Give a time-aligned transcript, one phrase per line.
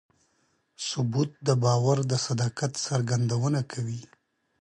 [0.87, 4.01] ثبوت د باور د صداقت څرګندونه کوي.